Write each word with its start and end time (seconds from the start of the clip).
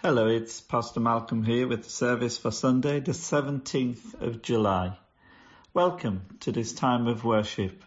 Hello, 0.00 0.28
it's 0.28 0.60
Pastor 0.60 1.00
Malcolm 1.00 1.42
here 1.42 1.66
with 1.66 1.82
the 1.82 1.90
service 1.90 2.38
for 2.38 2.52
Sunday, 2.52 3.00
the 3.00 3.10
17th 3.10 4.22
of 4.22 4.42
July. 4.42 4.96
Welcome 5.74 6.22
to 6.38 6.52
this 6.52 6.72
time 6.72 7.08
of 7.08 7.24
worship. 7.24 7.82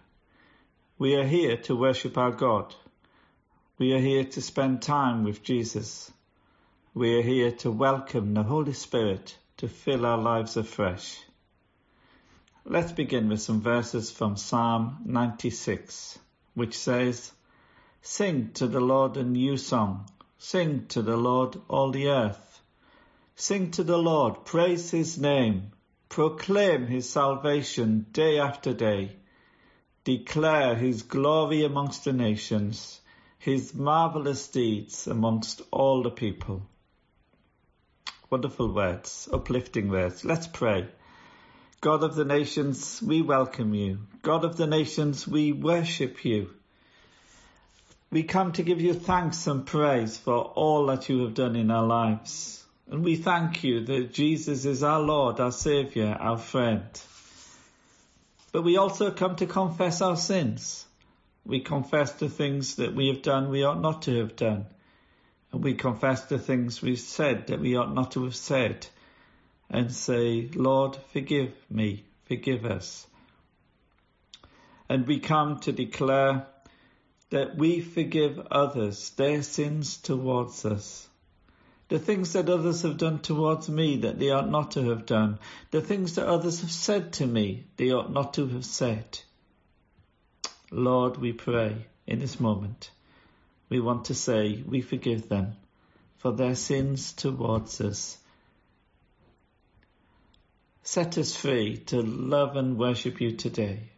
We 0.98 1.16
are 1.16 1.26
here 1.26 1.56
to 1.56 1.74
worship 1.74 2.18
our 2.18 2.32
God. 2.32 2.76
We 3.78 3.94
are 3.94 4.00
here 4.00 4.26
to 4.26 4.42
spend 4.42 4.82
time 4.82 5.24
with 5.24 5.42
Jesus. 5.42 6.12
We 6.94 7.18
are 7.18 7.22
here 7.22 7.54
to 7.64 7.72
welcome 7.72 8.34
the 8.34 8.44
Holy 8.44 8.74
Spirit 8.74 9.38
to 9.56 9.70
fill 9.70 10.06
our 10.06 10.18
lives 10.18 10.58
afresh. 10.58 11.18
Let's 12.66 12.92
begin 12.92 13.30
with 13.30 13.42
some 13.42 13.62
verses 13.62 14.12
from 14.12 14.36
Psalm 14.36 14.98
96, 15.06 16.20
which 16.56 16.78
says, 16.78 17.32
Sing 18.02 18.52
to 18.56 18.68
the 18.68 18.82
Lord 18.82 19.16
a 19.16 19.24
new 19.24 19.56
song 19.56 20.11
Sing 20.44 20.88
to 20.88 21.04
the 21.04 21.18
Lord, 21.18 21.62
all 21.68 21.92
the 21.92 22.08
earth. 22.08 22.62
Sing 23.36 23.70
to 23.72 23.84
the 23.84 24.00
Lord, 24.00 24.44
praise 24.44 24.90
his 24.90 25.20
name. 25.20 25.72
Proclaim 26.10 26.88
his 26.88 27.08
salvation 27.08 28.08
day 28.12 28.40
after 28.40 28.74
day. 28.74 29.18
Declare 30.04 30.78
his 30.78 31.04
glory 31.04 31.64
amongst 31.64 32.06
the 32.06 32.12
nations, 32.12 33.02
his 33.38 33.76
marvelous 33.76 34.48
deeds 34.48 35.06
amongst 35.06 35.62
all 35.70 36.02
the 36.02 36.10
people. 36.10 36.64
Wonderful 38.32 38.74
words, 38.74 39.30
uplifting 39.32 39.90
words. 39.90 40.26
Let's 40.26 40.48
pray. 40.48 40.88
God 41.82 42.02
of 42.04 42.16
the 42.16 42.26
nations, 42.26 43.00
we 43.00 43.22
welcome 43.22 43.76
you. 43.76 44.00
God 44.24 44.44
of 44.44 44.58
the 44.58 44.68
nations, 44.68 45.28
we 45.28 45.52
worship 45.52 46.26
you. 46.26 46.50
We 48.12 48.24
come 48.24 48.52
to 48.54 48.64
give 48.64 48.82
you 48.82 48.94
thanks 48.94 49.48
and 49.48 49.66
praise 49.66 50.18
for 50.18 50.36
all 50.36 50.88
that 50.88 51.08
you 51.08 51.24
have 51.24 51.34
done 51.34 51.56
in 51.56 51.72
our 51.72 51.86
lives. 51.86 52.62
And 52.90 53.06
we 53.06 53.16
thank 53.16 53.64
you 53.64 53.86
that 53.86 54.12
Jesus 54.12 54.66
is 54.66 54.84
our 54.84 55.00
Lord, 55.00 55.40
our 55.40 55.54
Saviour, 55.54 56.10
our 56.10 56.38
friend. 56.38 56.90
But 58.52 58.64
we 58.64 58.76
also 58.76 59.12
come 59.12 59.38
to 59.38 59.46
confess 59.46 60.02
our 60.02 60.18
sins. 60.18 60.86
We 61.46 61.62
confess 61.62 62.12
the 62.12 62.28
things 62.28 62.76
that 62.76 62.94
we 62.94 63.08
have 63.08 63.22
done 63.22 63.50
we 63.50 63.64
ought 63.64 63.80
not 63.80 64.02
to 64.04 64.20
have 64.20 64.36
done. 64.36 64.66
And 65.54 65.64
we 65.64 65.76
confess 65.76 66.26
the 66.26 66.38
things 66.38 66.82
we've 66.82 67.00
said 67.00 67.48
that 67.48 67.62
we 67.62 67.78
ought 67.78 67.94
not 67.94 68.12
to 68.12 68.26
have 68.26 68.36
said. 68.36 68.88
And 69.70 69.90
say, 69.90 70.50
Lord, 70.54 70.98
forgive 71.14 71.54
me, 71.70 72.04
forgive 72.26 72.66
us. 72.66 73.08
And 74.90 75.08
we 75.08 75.22
come 75.22 75.60
to 75.62 75.72
declare 75.72 76.46
that 77.32 77.58
we 77.58 77.80
forgive 77.80 78.40
others 78.52 79.10
their 79.12 79.42
sins 79.42 79.98
towards 79.98 80.64
us. 80.66 81.08
The 81.88 82.00
things 82.00 82.34
that 82.34 82.50
others 82.50 82.84
have 82.84 82.98
done 82.98 83.20
towards 83.20 83.68
me 83.68 83.98
that 83.98 84.20
they 84.20 84.30
ought 84.30 84.50
not 84.50 84.72
to 84.72 84.90
have 84.90 85.06
done. 85.06 85.40
The 85.72 85.82
things 85.82 86.16
that 86.16 86.28
others 86.28 86.62
have 86.62 86.72
said 86.72 87.14
to 87.14 87.28
me 87.28 87.66
they 87.78 87.92
ought 87.92 88.12
not 88.12 88.36
to 88.36 88.48
have 88.48 88.66
said. 88.66 89.20
Lord, 90.72 91.18
we 91.18 91.34
pray 91.34 91.88
in 92.08 92.20
this 92.20 92.40
moment. 92.40 92.92
We 93.68 93.80
want 93.80 94.06
to 94.06 94.14
say 94.14 94.64
we 94.66 94.82
forgive 94.82 95.28
them 95.28 95.56
for 96.18 96.32
their 96.32 96.56
sins 96.56 97.14
towards 97.14 97.82
us. 97.82 98.18
Set 100.84 101.18
us 101.18 101.36
free 101.36 101.78
to 101.88 102.02
love 102.02 102.56
and 102.56 102.78
worship 102.78 103.22
you 103.22 103.32
today. 103.34 103.92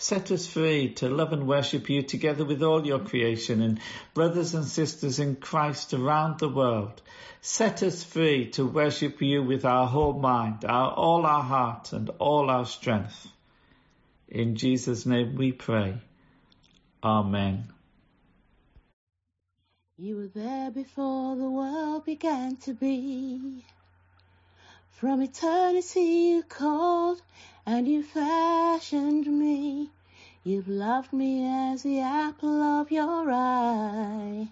Set 0.00 0.30
us 0.30 0.46
free 0.46 0.94
to 0.94 1.08
love 1.08 1.32
and 1.32 1.48
worship 1.48 1.90
you 1.90 2.02
together 2.02 2.44
with 2.44 2.62
all 2.62 2.86
your 2.86 3.00
creation 3.00 3.60
and 3.60 3.80
brothers 4.14 4.54
and 4.54 4.64
sisters 4.64 5.18
in 5.18 5.34
Christ 5.34 5.92
around 5.92 6.38
the 6.38 6.48
world. 6.48 7.02
Set 7.40 7.82
us 7.82 8.04
free 8.04 8.48
to 8.50 8.64
worship 8.64 9.20
you 9.20 9.42
with 9.42 9.64
our 9.64 9.88
whole 9.88 10.12
mind, 10.12 10.64
our, 10.64 10.92
all 10.92 11.26
our 11.26 11.42
heart 11.42 11.92
and 11.92 12.10
all 12.20 12.48
our 12.48 12.64
strength. 12.64 13.26
In 14.28 14.54
Jesus' 14.54 15.04
name 15.04 15.34
we 15.34 15.50
pray. 15.50 15.98
Amen. 17.02 17.72
You 19.96 20.16
were 20.16 20.28
there 20.28 20.70
before 20.70 21.34
the 21.34 21.50
world 21.50 22.04
began 22.04 22.54
to 22.58 22.72
be. 22.72 23.64
From 24.92 25.22
eternity 25.22 26.00
you 26.00 26.42
called 26.42 27.20
and 27.70 27.86
you 27.86 28.02
fashioned 28.02 29.26
me. 29.26 29.90
You've 30.42 30.68
loved 30.68 31.12
me 31.12 31.44
as 31.44 31.82
the 31.82 32.00
apple 32.00 32.62
of 32.62 32.90
your 32.90 33.30
eye. 33.30 34.48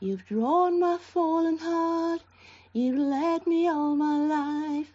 You've 0.00 0.24
drawn 0.24 0.80
my 0.80 0.96
fallen 0.96 1.58
heart. 1.58 2.22
You've 2.72 2.96
led 2.96 3.46
me 3.46 3.68
all 3.68 3.94
my 3.96 4.16
life. 4.16 4.90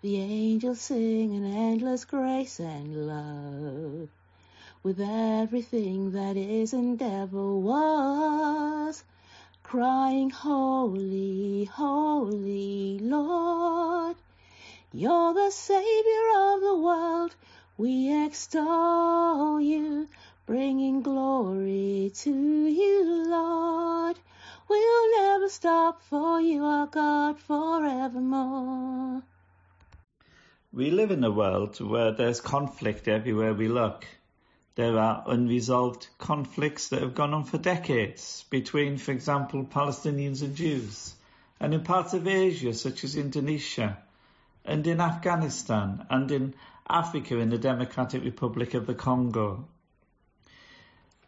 The 0.00 0.20
angels 0.20 0.80
sing 0.80 1.34
an 1.34 1.44
endless 1.44 2.04
grace 2.04 2.60
and 2.60 3.04
love. 3.08 4.08
With 4.84 5.00
everything 5.00 6.12
that 6.12 6.36
is 6.36 6.72
and 6.72 7.02
ever 7.02 7.56
was 7.56 9.02
crying, 9.64 10.30
Holy, 10.30 11.64
Holy 11.64 13.00
Lord. 13.00 14.14
You're 14.92 15.34
the 15.34 15.52
Savior 15.52 16.26
of 16.36 16.60
the 16.62 16.76
world. 16.76 17.36
We 17.78 18.24
extol 18.24 19.60
you, 19.60 20.08
bringing 20.46 21.02
glory 21.02 22.10
to 22.12 22.30
you, 22.32 23.24
Lord. 23.28 24.18
We'll 24.68 25.16
never 25.16 25.48
stop 25.48 26.02
for 26.02 26.40
you, 26.40 26.64
are 26.64 26.88
God, 26.88 27.38
forevermore. 27.38 29.22
We 30.72 30.90
live 30.90 31.12
in 31.12 31.22
a 31.22 31.30
world 31.30 31.80
where 31.80 32.10
there's 32.10 32.40
conflict 32.40 33.06
everywhere 33.06 33.54
we 33.54 33.68
look. 33.68 34.04
There 34.74 34.98
are 34.98 35.22
unresolved 35.24 36.08
conflicts 36.18 36.88
that 36.88 37.02
have 37.02 37.14
gone 37.14 37.32
on 37.32 37.44
for 37.44 37.58
decades 37.58 38.44
between, 38.50 38.98
for 38.98 39.12
example, 39.12 39.64
Palestinians 39.64 40.42
and 40.42 40.56
Jews, 40.56 41.14
and 41.60 41.74
in 41.74 41.84
parts 41.84 42.12
of 42.12 42.26
Asia, 42.26 42.74
such 42.74 43.04
as 43.04 43.14
Indonesia, 43.14 43.96
and 44.64 44.86
in 44.86 45.00
Afghanistan, 45.00 46.06
and 46.10 46.30
in 46.30 46.54
Africa, 46.88 47.38
in 47.38 47.50
the 47.50 47.58
Democratic 47.58 48.24
Republic 48.24 48.74
of 48.74 48.86
the 48.86 48.94
Congo. 48.94 49.68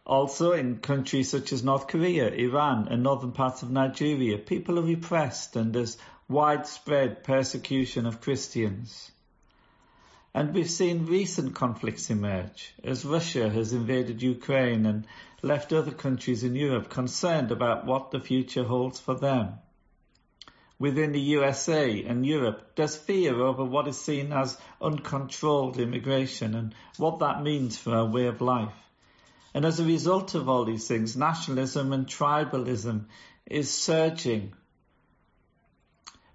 Also 0.04 0.52
in 0.52 0.78
countries 0.78 1.30
such 1.30 1.52
as 1.52 1.62
North 1.62 1.86
Korea, 1.86 2.28
Iran, 2.28 2.88
and 2.88 3.02
northern 3.02 3.32
parts 3.32 3.62
of 3.62 3.70
Nigeria, 3.70 4.36
people 4.36 4.78
are 4.78 4.82
repressed 4.82 5.54
and 5.54 5.72
there's 5.72 5.96
widespread 6.28 7.22
persecution 7.22 8.06
of 8.06 8.20
Christians. 8.20 9.12
And 10.34 10.54
we've 10.54 10.70
seen 10.70 11.06
recent 11.06 11.54
conflicts 11.54 12.10
emerge 12.10 12.74
as 12.82 13.04
Russia 13.04 13.50
has 13.50 13.72
invaded 13.72 14.22
Ukraine 14.22 14.86
and 14.86 15.06
left 15.42 15.72
other 15.72 15.92
countries 15.92 16.42
in 16.42 16.56
Europe 16.56 16.88
concerned 16.88 17.52
about 17.52 17.84
what 17.84 18.10
the 18.10 18.20
future 18.20 18.64
holds 18.64 18.98
for 18.98 19.14
them. 19.14 19.58
Within 20.82 21.12
the 21.12 21.20
USA 21.20 22.02
and 22.02 22.26
Europe, 22.26 22.72
there's 22.74 22.96
fear 22.96 23.40
over 23.40 23.64
what 23.64 23.86
is 23.86 24.00
seen 24.00 24.32
as 24.32 24.58
uncontrolled 24.80 25.78
immigration 25.78 26.56
and 26.56 26.74
what 26.96 27.20
that 27.20 27.40
means 27.40 27.78
for 27.78 27.94
our 27.94 28.06
way 28.06 28.26
of 28.26 28.40
life. 28.40 28.74
And 29.54 29.64
as 29.64 29.78
a 29.78 29.84
result 29.84 30.34
of 30.34 30.48
all 30.48 30.64
these 30.64 30.88
things, 30.88 31.16
nationalism 31.16 31.92
and 31.92 32.08
tribalism 32.08 33.04
is 33.46 33.70
surging 33.70 34.54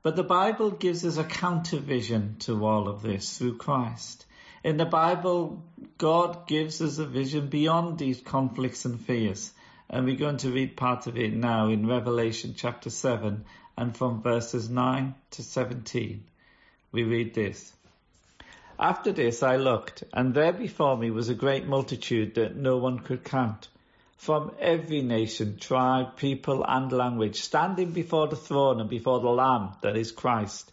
but 0.08 0.16
the 0.16 0.24
Bible 0.24 0.72
gives 0.72 1.04
us 1.04 1.18
a 1.18 1.24
counter 1.26 1.80
vision 1.80 2.38
to 2.40 2.66
all 2.66 2.88
of 2.88 3.02
this 3.02 3.38
through 3.38 3.58
Christ. 3.58 4.26
In 4.64 4.78
the 4.78 4.86
Bible, 4.86 5.66
God 5.98 6.48
gives 6.48 6.82
us 6.82 6.98
a 6.98 7.06
vision 7.06 7.50
beyond 7.50 7.98
these 7.98 8.22
conflicts 8.22 8.86
and 8.86 9.02
fears. 9.02 9.52
And 9.90 10.06
we're 10.06 10.16
going 10.16 10.38
to 10.38 10.52
read 10.52 10.78
part 10.78 11.08
of 11.08 11.18
it 11.18 11.34
now 11.34 11.68
in 11.68 11.88
Revelation 11.88 12.54
chapter 12.56 12.90
7 12.90 13.44
and 13.78 13.96
from 13.96 14.22
verses 14.22 14.70
9 14.70 15.16
to 15.32 15.44
17. 15.44 16.24
We 16.92 17.04
read 17.04 17.34
this. 17.34 17.72
After 18.80 19.12
this 19.12 19.44
I 19.44 19.58
looked, 19.58 20.04
and 20.14 20.34
there 20.34 20.54
before 20.54 20.98
me 20.98 21.12
was 21.12 21.30
a 21.30 21.36
great 21.36 21.68
multitude 21.68 22.36
that 22.36 22.56
no 22.56 22.78
one 22.78 23.00
could 23.00 23.24
count 23.24 23.68
from 24.18 24.52
every 24.60 25.02
nation, 25.02 25.58
tribe, 25.60 26.16
people, 26.16 26.66
and 26.68 26.92
language, 26.92 27.40
standing 27.40 27.92
before 27.92 28.28
the 28.28 28.36
throne 28.36 28.82
and 28.82 28.90
before 28.90 29.20
the 29.20 29.30
Lamb, 29.30 29.74
that 29.82 29.96
is 29.96 30.12
Christ. 30.12 30.72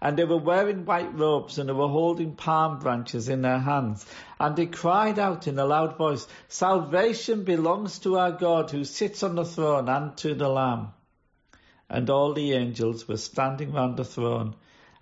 And 0.00 0.16
they 0.16 0.24
were 0.24 0.36
wearing 0.36 0.84
white 0.84 1.16
robes 1.16 1.58
and 1.58 1.68
they 1.68 1.72
were 1.72 1.88
holding 1.88 2.34
palm 2.34 2.80
branches 2.80 3.28
in 3.28 3.42
their 3.42 3.58
hands. 3.58 4.04
And 4.38 4.56
they 4.56 4.66
cried 4.66 5.18
out 5.18 5.46
in 5.46 5.58
a 5.58 5.64
loud 5.64 5.96
voice, 5.96 6.26
Salvation 6.48 7.44
belongs 7.44 8.00
to 8.00 8.18
our 8.18 8.32
God 8.32 8.70
who 8.70 8.84
sits 8.84 9.22
on 9.22 9.36
the 9.36 9.44
throne 9.44 9.88
and 9.88 10.16
to 10.18 10.34
the 10.34 10.48
Lamb. 10.48 10.88
And 11.92 12.08
all 12.08 12.32
the 12.32 12.54
angels 12.54 13.06
were 13.06 13.18
standing 13.18 13.72
round 13.72 13.98
the 13.98 14.04
throne 14.04 14.54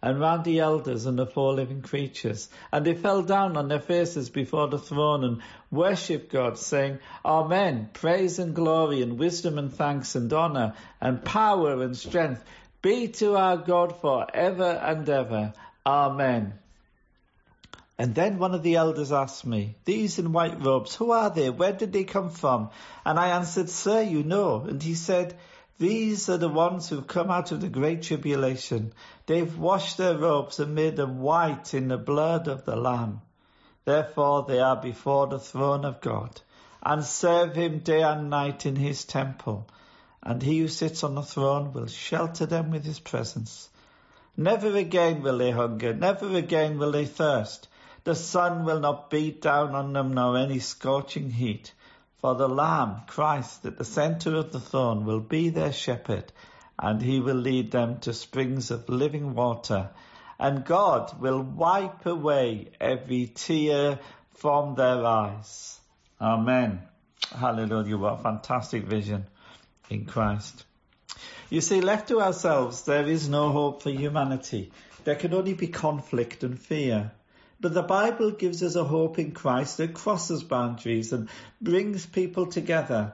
and 0.03 0.19
round 0.19 0.45
the 0.45 0.59
elders 0.59 1.07
and 1.07 1.17
the 1.17 1.27
four 1.27 1.53
living 1.55 1.83
creatures. 1.83 2.49
And 2.73 2.85
they 2.85 2.95
fell 2.95 3.23
down 3.23 3.57
on 3.57 3.69
their 3.69 3.81
faces 3.81 4.29
before 4.29 4.67
the 4.67 4.79
throne 4.79 5.23
and 5.23 5.43
worshipped 5.71 6.33
God, 6.33 6.59
saying, 6.59 6.99
Amen, 7.25 7.91
praise 7.93 8.41
and 8.41 8.55
glory 8.55 9.03
and 9.03 9.19
wisdom 9.19 9.57
and 9.57 9.73
thanks 9.73 10.17
and 10.17 10.33
honour 10.33 10.75
and 11.01 11.25
power 11.25 11.81
and 11.83 11.97
strength 11.97 12.45
be 12.83 13.09
to 13.09 13.37
our 13.37 13.59
God 13.59 14.01
for 14.01 14.27
ever 14.35 14.73
and 14.83 15.09
ever. 15.09 15.53
Amen. 15.87 16.55
And 17.99 18.15
then 18.15 18.39
one 18.39 18.55
of 18.55 18.63
the 18.63 18.77
elders 18.77 19.13
asked 19.13 19.45
me, 19.45 19.77
These 19.85 20.19
in 20.19 20.33
white 20.33 20.65
robes, 20.65 20.95
who 20.95 21.11
are 21.11 21.29
they? 21.29 21.51
Where 21.51 21.75
did 21.75 21.93
they 21.93 22.05
come 22.05 22.31
from? 22.31 22.71
And 23.05 23.19
I 23.19 23.37
answered, 23.37 23.69
Sir, 23.69 24.01
you 24.01 24.23
know. 24.23 24.65
And 24.67 24.83
he 24.83 24.95
said, 24.95 25.37
these 25.81 26.29
are 26.29 26.37
the 26.37 26.47
ones 26.51 26.91
who've 26.91 27.07
come 27.07 27.31
out 27.31 27.53
of 27.53 27.63
the 27.63 27.69
great 27.71 28.03
tribulation. 28.03 28.93
They've 29.25 29.59
washed 29.59 29.97
their 29.97 30.15
robes 30.15 30.61
and 30.61 30.75
made 30.75 30.97
them 30.97 31.21
white 31.21 31.73
in 31.73 31.89
the 31.89 31.97
blood 31.97 32.49
of 32.49 32.67
the 32.67 32.77
Lamb. 32.77 33.23
Therefore 33.87 34.45
they 34.47 34.61
are 34.61 34.77
before 34.77 35.27
the 35.29 35.39
throne 35.39 35.87
of 35.87 36.03
God 36.03 36.43
and 36.83 37.03
serve 37.03 37.55
him 37.55 37.79
day 37.79 38.03
and 38.03 38.29
night 38.29 38.67
in 38.67 38.77
his 38.77 39.07
temple. 39.07 39.69
And 40.23 40.43
he 40.43 40.59
who 40.59 40.69
sits 40.69 41.03
on 41.03 41.15
the 41.15 41.23
throne 41.23 41.73
will 41.73 41.87
shelter 41.87 42.45
them 42.45 42.71
with 42.71 42.85
his 42.85 43.01
presence. 43.01 43.71
Never 44.37 44.77
again 44.77 45.23
will 45.23 45.39
they 45.39 45.51
hunger, 45.51 45.95
never 45.95 46.29
again 46.37 46.79
will 46.79 46.93
they 46.93 47.07
thirst. 47.07 47.69
The 48.05 48.15
sun 48.15 48.67
will 48.67 48.81
not 48.81 49.09
beat 49.09 49.41
down 49.41 49.75
on 49.75 49.95
them 49.95 50.13
nor 50.13 50.37
any 50.37 50.59
scorching 50.59 51.31
heat. 51.31 51.73
For 52.21 52.35
the 52.35 52.49
Lamb, 52.49 53.03
Christ, 53.07 53.65
at 53.65 53.79
the 53.79 53.85
center 53.85 54.37
of 54.37 54.53
the 54.53 54.61
throne 54.61 55.07
will 55.07 55.21
be 55.21 55.49
their 55.49 55.73
shepherd, 55.73 56.31
and 56.79 57.01
he 57.01 57.19
will 57.19 57.37
lead 57.37 57.71
them 57.71 58.01
to 58.01 58.13
springs 58.13 58.71
of 58.71 58.89
living 58.91 59.35
water. 59.35 59.89
And 60.39 60.65
God 60.65 61.19
will 61.21 61.41
wipe 61.41 62.05
away 62.05 62.73
every 62.81 63.27
tear 63.27 63.99
from 64.35 64.75
their 64.75 65.05
eyes. 65.05 65.81
Amen. 66.21 66.83
Hallelujah. 67.31 67.97
What 67.97 68.21
a 68.21 68.23
fantastic 68.23 68.85
vision 68.85 69.27
in 69.89 70.05
Christ. 70.05 70.65
You 71.49 71.61
see, 71.61 71.81
left 71.81 72.09
to 72.09 72.21
ourselves, 72.21 72.83
there 72.83 73.07
is 73.07 73.29
no 73.29 73.51
hope 73.51 73.83
for 73.83 73.91
humanity. 73.91 74.73
There 75.05 75.17
can 75.17 75.33
only 75.33 75.55
be 75.55 75.69
conflict 75.69 76.45
and 76.45 76.59
fear. 76.59 77.13
But 77.61 77.75
the 77.75 77.83
Bible 77.83 78.31
gives 78.31 78.63
us 78.63 78.75
a 78.75 78.85
hope 78.85 79.19
in 79.19 79.33
Christ 79.33 79.77
that 79.77 79.93
crosses 79.93 80.43
boundaries 80.43 81.13
and 81.13 81.29
brings 81.61 82.07
people 82.07 82.47
together. 82.47 83.13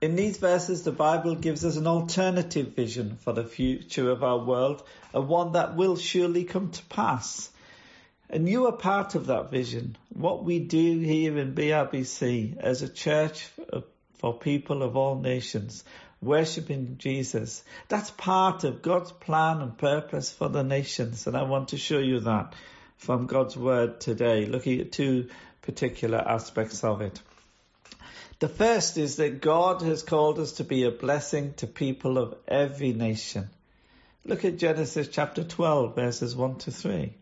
In 0.00 0.14
these 0.14 0.36
verses, 0.36 0.82
the 0.82 0.92
Bible 0.92 1.34
gives 1.34 1.64
us 1.64 1.76
an 1.76 1.86
alternative 1.86 2.76
vision 2.76 3.16
for 3.16 3.32
the 3.32 3.44
future 3.44 4.10
of 4.10 4.22
our 4.22 4.38
world, 4.38 4.84
and 5.12 5.26
one 5.26 5.52
that 5.52 5.74
will 5.74 5.96
surely 5.96 6.44
come 6.44 6.70
to 6.70 6.84
pass. 6.84 7.50
And 8.30 8.48
you 8.48 8.66
are 8.66 8.72
part 8.72 9.14
of 9.14 9.26
that 9.26 9.50
vision. 9.50 9.96
What 10.10 10.44
we 10.44 10.58
do 10.60 10.98
here 11.00 11.36
in 11.38 11.54
BRBC 11.54 12.58
as 12.58 12.82
a 12.82 12.88
church 12.88 13.48
for 14.18 14.38
people 14.38 14.82
of 14.82 14.96
all 14.96 15.18
nations, 15.18 15.82
worshipping 16.20 16.96
Jesus, 16.98 17.64
that's 17.88 18.10
part 18.10 18.64
of 18.64 18.82
God's 18.82 19.12
plan 19.12 19.60
and 19.60 19.76
purpose 19.76 20.30
for 20.30 20.48
the 20.48 20.62
nations. 20.62 21.26
And 21.26 21.36
I 21.36 21.42
want 21.42 21.68
to 21.68 21.78
show 21.78 21.98
you 21.98 22.20
that 22.20 22.54
from 22.96 23.26
God's 23.26 23.56
Word 23.56 24.00
today, 24.00 24.46
looking 24.46 24.80
at 24.80 24.92
two 24.92 25.28
particular 25.62 26.18
aspects 26.18 26.82
of 26.82 27.00
it. 27.00 27.20
The 28.38 28.48
first 28.48 28.98
is 28.98 29.16
that 29.16 29.40
God 29.40 29.82
has 29.82 30.02
called 30.02 30.38
us 30.38 30.52
to 30.52 30.64
be 30.64 30.84
a 30.84 30.90
blessing 30.90 31.54
to 31.54 31.66
people 31.66 32.18
of 32.18 32.34
every 32.46 32.92
nation. 32.92 33.48
Look 34.24 34.44
at 34.44 34.58
Genesis 34.58 35.08
chapter 35.08 35.44
12, 35.44 35.94
verses 35.94 36.34
1 36.34 36.56
to 36.58 36.70
3. 36.70 37.14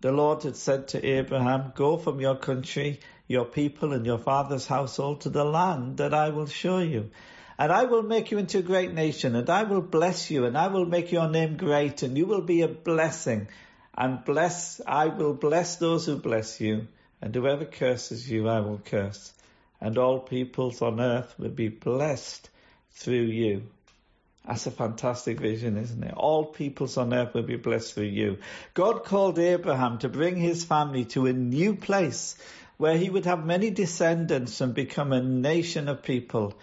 The 0.00 0.12
Lord 0.12 0.42
had 0.42 0.56
said 0.56 0.88
to 0.88 1.04
Abraham, 1.04 1.72
Go 1.74 1.96
from 1.96 2.20
your 2.20 2.36
country, 2.36 3.00
your 3.26 3.46
people, 3.46 3.92
and 3.92 4.04
your 4.04 4.18
father's 4.18 4.66
household 4.66 5.22
to 5.22 5.30
the 5.30 5.44
land 5.44 5.96
that 5.96 6.12
I 6.12 6.28
will 6.28 6.46
show 6.46 6.78
you. 6.78 7.10
And 7.58 7.72
I 7.72 7.84
will 7.84 8.02
make 8.02 8.30
you 8.30 8.38
into 8.38 8.58
a 8.58 8.62
great 8.62 8.92
nation, 8.92 9.34
and 9.34 9.48
I 9.48 9.62
will 9.62 9.80
bless 9.80 10.30
you, 10.30 10.44
and 10.44 10.58
I 10.58 10.66
will 10.68 10.84
make 10.84 11.10
your 11.10 11.28
name 11.28 11.56
great, 11.56 12.02
and 12.02 12.18
you 12.18 12.26
will 12.26 12.42
be 12.42 12.62
a 12.62 12.68
blessing 12.68 13.48
and 13.96 14.24
bless, 14.24 14.80
I 14.86 15.06
will 15.06 15.34
bless 15.34 15.76
those 15.76 16.06
who 16.06 16.16
bless 16.16 16.60
you, 16.60 16.88
and 17.20 17.34
whoever 17.34 17.64
curses 17.64 18.28
you, 18.28 18.48
I 18.48 18.60
will 18.60 18.80
curse. 18.84 19.32
And 19.80 19.98
all 19.98 20.18
peoples 20.18 20.82
on 20.82 21.00
earth 21.00 21.34
will 21.38 21.50
be 21.50 21.68
blessed 21.68 22.48
through 22.92 23.26
you. 23.26 23.62
That's 24.46 24.66
a 24.66 24.70
fantastic 24.70 25.40
vision, 25.40 25.78
isn't 25.78 26.02
it? 26.02 26.14
All 26.14 26.44
peoples 26.44 26.96
on 26.98 27.14
earth 27.14 27.32
will 27.34 27.44
be 27.44 27.56
blessed 27.56 27.94
through 27.94 28.04
you. 28.04 28.38
God 28.74 29.04
called 29.04 29.38
Abraham 29.38 29.98
to 29.98 30.08
bring 30.08 30.36
his 30.36 30.64
family 30.64 31.06
to 31.06 31.26
a 31.26 31.32
new 31.32 31.76
place 31.76 32.36
where 32.76 32.98
he 32.98 33.08
would 33.08 33.24
have 33.24 33.46
many 33.46 33.70
descendants 33.70 34.60
and 34.60 34.74
become 34.74 35.12
a 35.12 35.22
nation 35.22 35.88
of 35.88 36.02
people. 36.02 36.54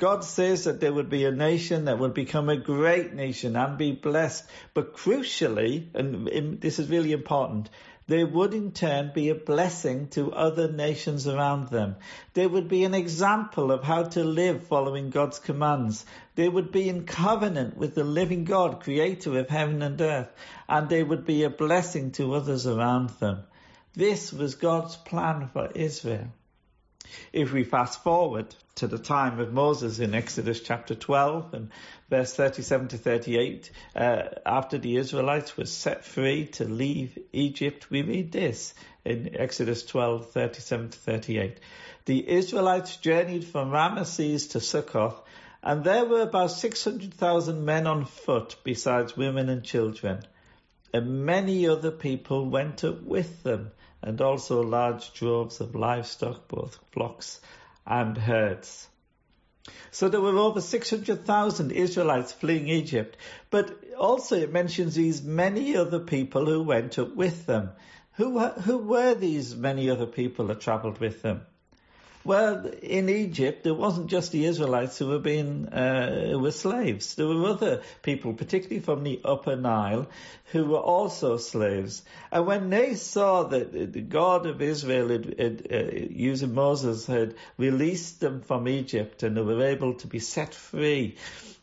God 0.00 0.24
says 0.24 0.64
that 0.64 0.80
there 0.80 0.94
would 0.94 1.10
be 1.10 1.26
a 1.26 1.30
nation 1.30 1.84
that 1.84 1.98
would 1.98 2.14
become 2.14 2.48
a 2.48 2.56
great 2.56 3.12
nation 3.12 3.54
and 3.54 3.76
be 3.76 3.92
blessed. 3.92 4.46
But 4.72 4.96
crucially, 4.96 5.94
and 5.94 6.58
this 6.58 6.78
is 6.78 6.88
really 6.88 7.12
important, 7.12 7.68
they 8.06 8.24
would 8.24 8.54
in 8.54 8.72
turn 8.72 9.12
be 9.14 9.28
a 9.28 9.34
blessing 9.34 10.08
to 10.12 10.32
other 10.32 10.72
nations 10.72 11.28
around 11.28 11.68
them. 11.68 11.96
They 12.32 12.46
would 12.46 12.66
be 12.66 12.84
an 12.84 12.94
example 12.94 13.70
of 13.70 13.84
how 13.84 14.04
to 14.04 14.24
live 14.24 14.66
following 14.68 15.10
God's 15.10 15.38
commands. 15.38 16.06
They 16.34 16.48
would 16.48 16.72
be 16.72 16.88
in 16.88 17.04
covenant 17.04 17.76
with 17.76 17.94
the 17.94 18.02
living 18.02 18.44
God, 18.44 18.80
creator 18.80 19.38
of 19.38 19.50
heaven 19.50 19.82
and 19.82 20.00
earth, 20.00 20.32
and 20.66 20.88
they 20.88 21.02
would 21.02 21.26
be 21.26 21.42
a 21.42 21.50
blessing 21.50 22.12
to 22.12 22.32
others 22.32 22.66
around 22.66 23.10
them. 23.20 23.44
This 23.92 24.32
was 24.32 24.54
God's 24.54 24.96
plan 24.96 25.48
for 25.48 25.70
Israel. 25.74 26.28
If 27.32 27.52
we 27.52 27.64
fast 27.64 28.02
forward 28.02 28.54
to 28.76 28.86
the 28.86 28.98
time 28.98 29.40
of 29.40 29.52
Moses 29.52 29.98
in 29.98 30.14
Exodus 30.14 30.60
chapter 30.60 30.94
12 30.94 31.54
and 31.54 31.70
verse 32.08 32.34
37 32.34 32.88
to 32.88 32.98
38, 32.98 33.70
uh, 33.94 34.22
after 34.46 34.78
the 34.78 34.96
Israelites 34.96 35.56
were 35.56 35.66
set 35.66 36.04
free 36.04 36.46
to 36.46 36.64
leave 36.64 37.18
Egypt, 37.32 37.90
we 37.90 38.02
read 38.02 38.32
this 38.32 38.74
in 39.04 39.36
Exodus 39.38 39.84
12, 39.84 40.30
37 40.30 40.90
to 40.90 40.98
38. 40.98 41.58
The 42.06 42.28
Israelites 42.28 42.96
journeyed 42.96 43.44
from 43.44 43.70
Ramesses 43.70 44.52
to 44.52 44.60
Succoth, 44.60 45.20
and 45.62 45.84
there 45.84 46.06
were 46.06 46.22
about 46.22 46.50
600,000 46.50 47.64
men 47.64 47.86
on 47.86 48.04
foot 48.06 48.56
besides 48.64 49.16
women 49.16 49.48
and 49.48 49.62
children. 49.62 50.22
And 50.92 51.26
many 51.26 51.68
other 51.68 51.90
people 51.90 52.48
went 52.48 52.82
up 52.82 53.02
with 53.02 53.42
them 53.42 53.72
and 54.02 54.20
also 54.20 54.62
large 54.62 55.12
droves 55.12 55.60
of 55.60 55.74
livestock, 55.74 56.48
both 56.48 56.78
flocks 56.92 57.40
and 57.86 58.16
herds. 58.16 58.88
So 59.90 60.08
there 60.08 60.20
were 60.20 60.38
over 60.38 60.60
600,000 60.60 61.72
Israelites 61.72 62.32
fleeing 62.32 62.68
Egypt, 62.68 63.16
but 63.50 63.76
also 63.98 64.36
it 64.36 64.52
mentions 64.52 64.94
these 64.94 65.22
many 65.22 65.76
other 65.76 66.00
people 66.00 66.46
who 66.46 66.62
went 66.62 66.98
up 66.98 67.14
with 67.14 67.46
them. 67.46 67.70
Who, 68.12 68.38
who 68.38 68.78
were 68.78 69.14
these 69.14 69.54
many 69.54 69.90
other 69.90 70.06
people 70.06 70.46
that 70.46 70.60
travelled 70.60 70.98
with 70.98 71.22
them? 71.22 71.42
Well, 72.30 72.64
in 72.80 73.08
Egypt, 73.08 73.66
it 73.66 73.72
wasn't 73.72 74.06
just 74.06 74.30
the 74.30 74.44
Israelites 74.44 74.96
who 74.96 75.08
were 75.08 75.18
being 75.18 75.66
uh, 75.66 76.38
were 76.40 76.52
slaves. 76.52 77.16
There 77.16 77.26
were 77.26 77.48
other 77.48 77.82
people, 78.02 78.34
particularly 78.34 78.78
from 78.78 79.02
the 79.02 79.20
Upper 79.24 79.56
Nile, 79.56 80.06
who 80.52 80.64
were 80.66 80.78
also 80.78 81.38
slaves. 81.38 82.04
And 82.30 82.46
when 82.46 82.70
they 82.70 82.94
saw 82.94 83.42
that 83.42 83.72
the 83.72 84.00
God 84.00 84.46
of 84.46 84.62
Israel, 84.62 85.08
had, 85.08 85.40
had, 85.40 85.66
uh, 85.72 85.90
using 86.08 86.54
Moses, 86.54 87.04
had 87.04 87.34
released 87.58 88.20
them 88.20 88.42
from 88.42 88.68
Egypt 88.68 89.24
and 89.24 89.36
they 89.36 89.42
were 89.42 89.64
able 89.64 89.94
to 89.94 90.06
be 90.06 90.20
set 90.20 90.54
free, 90.54 91.16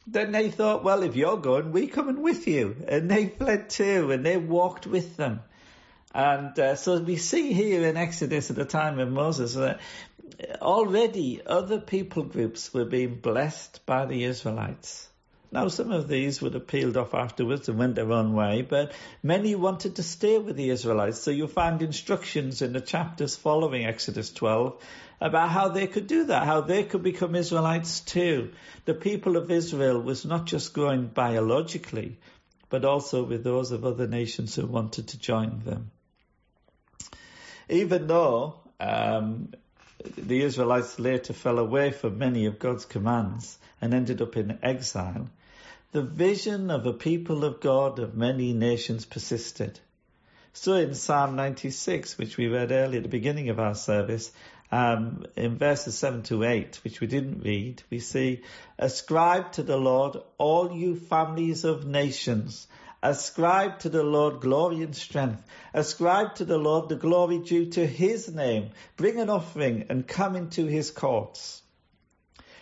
then 0.06 0.34
they 0.34 0.52
thought, 0.52 0.84
well, 0.84 1.04
if 1.04 1.16
you're 1.16 1.38
going, 1.38 1.72
we're 1.72 1.88
coming 1.88 2.22
with 2.22 2.46
you. 2.46 2.76
And 2.90 3.10
they 3.10 3.28
fled 3.28 3.70
too, 3.70 4.12
and 4.12 4.26
they 4.26 4.36
walked 4.36 4.86
with 4.86 5.16
them. 5.16 5.40
And 6.14 6.58
uh, 6.60 6.76
so 6.76 7.00
we 7.00 7.16
see 7.18 7.54
here 7.54 7.88
in 7.88 7.96
Exodus 7.96 8.50
at 8.50 8.56
the 8.56 8.66
time 8.66 9.00
of 9.00 9.10
Moses 9.10 9.54
that 9.54 9.80
already 10.62 11.42
other 11.46 11.80
people 11.80 12.24
groups 12.24 12.74
were 12.74 12.86
being 12.86 13.16
blessed 13.16 13.86
by 13.86 14.06
the 14.06 14.24
Israelites. 14.24 15.08
Now, 15.50 15.70
some 15.70 15.92
of 15.92 16.10
these 16.10 16.42
would 16.42 16.56
have 16.56 16.68
peeled 16.68 16.98
off 16.98 17.14
afterwards 17.14 17.70
and 17.70 17.80
went 17.80 17.96
their 17.96 18.12
own 18.12 18.34
way, 18.34 18.64
but 18.64 18.92
many 19.24 19.56
wanted 19.56 19.96
to 19.96 20.04
stay 20.04 20.38
with 20.38 20.58
the 20.58 20.70
Israelites. 20.70 21.22
So 21.22 21.32
you 21.32 21.48
find 21.48 21.82
instructions 21.82 22.62
in 22.62 22.74
the 22.74 22.82
chapters 22.82 23.38
following 23.38 23.86
Exodus 23.86 24.32
12 24.34 24.84
about 25.22 25.50
how 25.50 25.70
they 25.70 25.88
could 25.88 26.08
do 26.08 26.26
that, 26.26 26.46
how 26.46 26.62
they 26.62 26.84
could 26.84 27.02
become 27.02 27.34
Israelites 27.34 28.02
too. 28.02 28.52
The 28.84 28.94
people 28.94 29.38
of 29.38 29.50
Israel 29.50 30.02
was 30.02 30.26
not 30.26 30.46
just 30.48 30.74
growing 30.74 31.08
biologically, 31.08 32.20
but 32.70 32.84
also 32.84 33.24
with 33.24 33.44
those 33.46 33.72
of 33.72 33.86
other 33.86 34.08
nations 34.08 34.54
who 34.56 34.66
wanted 34.66 35.08
to 35.10 35.20
join 35.20 35.60
them. 35.60 35.92
Even 37.70 38.08
though 38.08 38.60
um, 38.82 39.54
the 40.18 40.42
Israelites 40.42 41.00
later 41.00 41.34
fell 41.34 41.60
away 41.60 41.92
from 41.92 42.18
many 42.18 42.46
of 42.46 42.60
God's 42.60 42.86
commands 42.86 43.58
and 43.82 43.94
ended 43.94 44.22
up 44.22 44.38
in 44.38 44.60
exile. 44.62 45.30
the 45.92 46.02
vision 46.02 46.70
of 46.70 46.86
a 46.86 46.94
people 46.94 47.46
of 47.46 47.60
God 47.62 48.00
of 48.00 48.16
many 48.16 48.54
nations 48.54 49.06
persisted. 49.06 49.80
So 50.54 50.74
in 50.74 50.94
Psalm 50.94 51.36
96, 51.36 52.18
which 52.18 52.38
we 52.38 52.48
read 52.48 52.72
earlier 52.72 52.98
at 52.98 53.04
the 53.04 53.10
beginning 53.10 53.50
of 53.50 53.60
our 53.60 53.76
service, 53.76 54.32
um, 54.72 55.26
in 55.36 55.58
verses 55.58 55.98
7 55.98 56.24
to 56.24 56.44
8, 56.44 56.84
which 56.84 57.00
we 57.00 57.08
didn't 57.08 57.44
read, 57.44 57.84
we 57.90 58.00
see, 58.00 58.42
Ascribe 58.78 59.54
to 59.54 59.64
the 59.64 59.78
Lord, 59.78 60.18
all 60.38 60.72
you 60.72 60.96
families 60.96 61.64
of 61.64 61.86
nations. 61.86 62.68
Ascribe 63.10 63.80
to 63.80 63.90
the 63.90 64.04
Lord 64.04 64.42
glory 64.42 64.84
and 64.84 64.94
strength. 64.94 65.42
Ascribe 65.74 66.36
to 66.36 66.44
the 66.44 66.58
Lord 66.58 66.90
the 66.90 66.98
glory 66.98 67.40
due 67.40 67.68
to 67.68 67.88
his 67.88 68.30
name. 68.30 68.72
Bring 68.98 69.18
an 69.22 69.30
offering 69.30 69.86
and 69.88 70.06
come 70.06 70.36
into 70.36 70.66
his 70.66 70.92
courts. 70.92 71.62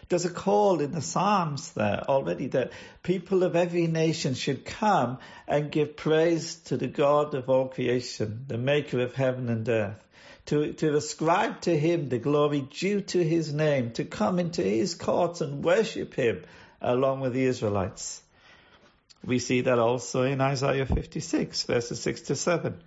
There's 0.07 0.25
a 0.25 0.29
call 0.29 0.81
in 0.81 0.91
the 0.91 1.01
Psalms 1.01 1.71
there 1.71 2.03
already 2.07 2.45
that 2.49 2.73
people 3.01 3.41
of 3.41 3.55
every 3.55 3.87
nation 3.87 4.35
should 4.35 4.65
come 4.65 5.17
and 5.47 5.71
give 5.71 5.97
praise 5.97 6.57
to 6.65 6.77
the 6.77 6.87
God 6.87 7.33
of 7.33 7.49
all 7.49 7.69
creation, 7.69 8.45
the 8.47 8.59
maker 8.59 8.99
of 8.99 9.15
heaven 9.15 9.49
and 9.49 9.67
earth. 9.67 10.07
To, 10.45 10.73
to 10.73 10.95
ascribe 10.95 11.61
to 11.61 11.75
him 11.75 12.09
the 12.09 12.19
glory 12.19 12.61
due 12.61 13.01
to 13.01 13.23
his 13.23 13.51
name, 13.51 13.93
to 13.93 14.05
come 14.05 14.37
into 14.37 14.61
his 14.61 14.93
courts 14.93 15.41
and 15.41 15.63
worship 15.63 16.13
him 16.13 16.43
along 16.81 17.21
with 17.21 17.33
the 17.33 17.45
Israelites. 17.45 18.21
We 19.24 19.39
see 19.39 19.62
that 19.62 19.79
also 19.79 20.24
in 20.24 20.41
Isaiah 20.41 20.86
56 20.86 21.63
verses 21.63 22.01
6 22.01 22.22
to 22.22 22.36
7. 22.36 22.81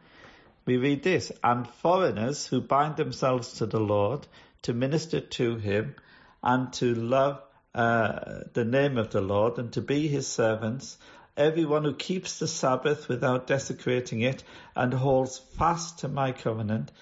We 0.66 0.76
read 0.76 1.02
this, 1.02 1.32
and 1.42 1.66
foreigners 1.66 2.46
who 2.46 2.60
bind 2.60 2.96
themselves 2.96 3.54
to 3.54 3.66
the 3.66 3.80
Lord 3.80 4.26
to 4.62 4.74
minister 4.74 5.20
to 5.20 5.56
him 5.56 5.94
and 6.42 6.72
to 6.74 6.94
love 6.94 7.40
uh, 7.74 8.40
the 8.52 8.64
name 8.64 8.98
of 8.98 9.10
the 9.10 9.20
Lord 9.20 9.58
and 9.58 9.72
to 9.72 9.80
be 9.80 10.08
his 10.08 10.26
servants. 10.26 10.98
Everyone 11.36 11.84
who 11.84 11.94
keeps 11.94 12.38
the 12.38 12.48
Sabbath 12.48 13.08
without 13.08 13.46
desecrating 13.46 14.20
it 14.20 14.42
and 14.74 14.92
holds 14.92 15.38
fast 15.38 16.00
to 16.00 16.08
my 16.08 16.32
covenant, 16.32 16.92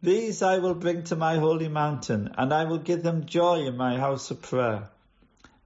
these 0.00 0.42
I 0.42 0.58
will 0.58 0.74
bring 0.74 1.04
to 1.04 1.16
my 1.16 1.36
holy 1.36 1.68
mountain, 1.68 2.34
and 2.36 2.52
I 2.52 2.64
will 2.64 2.78
give 2.78 3.02
them 3.02 3.26
joy 3.26 3.66
in 3.66 3.76
my 3.76 3.98
house 3.98 4.30
of 4.30 4.42
prayer. 4.42 4.88